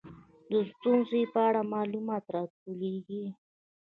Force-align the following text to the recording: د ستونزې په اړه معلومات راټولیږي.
د 0.51 0.53
ستونزې 0.71 1.21
په 1.33 1.39
اړه 1.47 1.61
معلومات 1.73 2.23
راټولیږي. 2.35 3.25